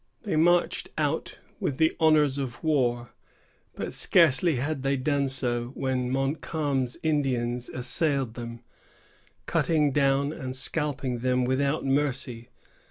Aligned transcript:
They 0.23 0.35
marched 0.35 0.89
out 0.97 1.37
with 1.59 1.77
the 1.77 1.95
honors 1.99 2.39
of 2.39 2.63
war; 2.63 3.11
but 3.75 3.93
scarcely 3.93 4.55
had 4.55 4.81
they 4.81 4.97
done 4.97 5.29
so, 5.29 5.67
when 5.75 6.09
Montcalm's 6.09 6.97
Indians 7.03 7.69
assailed 7.69 8.33
them, 8.33 8.61
cutting 9.45 9.91
down 9.91 10.33
and 10.33 10.55
scalping 10.55 11.19
them 11.19 11.45
without 11.45 11.85
mercy. 11.85 12.49